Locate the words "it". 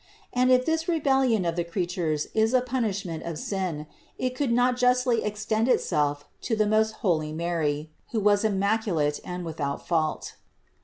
4.17-4.33